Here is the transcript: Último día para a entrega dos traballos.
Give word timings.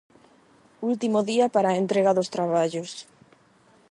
Último 0.91 1.19
día 1.29 1.45
para 1.53 1.69
a 1.71 1.79
entrega 1.83 2.15
dos 2.17 2.31
traballos. 2.35 2.91